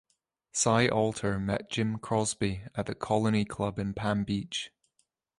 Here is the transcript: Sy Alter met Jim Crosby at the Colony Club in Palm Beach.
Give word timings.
Sy 0.51 0.87
Alter 0.87 1.37
met 1.39 1.69
Jim 1.69 1.99
Crosby 1.99 2.63
at 2.73 2.87
the 2.87 2.95
Colony 2.95 3.45
Club 3.45 3.77
in 3.77 3.93
Palm 3.93 4.23
Beach. 4.23 4.71